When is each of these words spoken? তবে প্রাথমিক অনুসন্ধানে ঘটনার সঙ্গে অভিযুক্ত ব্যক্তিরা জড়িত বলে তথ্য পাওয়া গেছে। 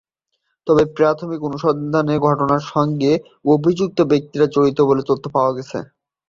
তবে 0.67 0.83
প্রাথমিক 0.95 1.39
অনুসন্ধানে 1.49 2.15
ঘটনার 2.27 2.63
সঙ্গে 2.73 3.11
অভিযুক্ত 3.47 3.99
ব্যক্তিরা 4.11 4.45
জড়িত 4.47 4.79
বলে 4.89 5.03
তথ্য 5.09 5.25
পাওয়া 5.35 5.51
গেছে। 5.57 5.77